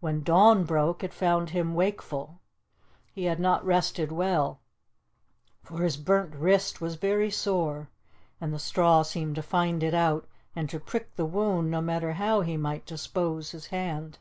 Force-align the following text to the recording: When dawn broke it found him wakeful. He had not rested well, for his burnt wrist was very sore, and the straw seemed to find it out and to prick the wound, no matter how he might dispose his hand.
When 0.00 0.22
dawn 0.22 0.64
broke 0.64 1.02
it 1.02 1.14
found 1.14 1.48
him 1.48 1.74
wakeful. 1.74 2.40
He 3.14 3.24
had 3.24 3.40
not 3.40 3.64
rested 3.64 4.12
well, 4.12 4.60
for 5.62 5.78
his 5.82 5.96
burnt 5.96 6.34
wrist 6.34 6.82
was 6.82 6.96
very 6.96 7.30
sore, 7.30 7.88
and 8.38 8.52
the 8.52 8.58
straw 8.58 9.00
seemed 9.00 9.34
to 9.36 9.42
find 9.42 9.82
it 9.82 9.94
out 9.94 10.28
and 10.54 10.68
to 10.68 10.78
prick 10.78 11.16
the 11.16 11.24
wound, 11.24 11.70
no 11.70 11.80
matter 11.80 12.12
how 12.12 12.42
he 12.42 12.58
might 12.58 12.84
dispose 12.84 13.52
his 13.52 13.68
hand. 13.68 14.18